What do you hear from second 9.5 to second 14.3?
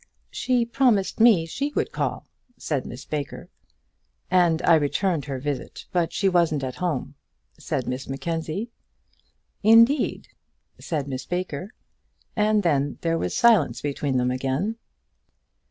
"Indeed," said Miss Baker; and then there was silence between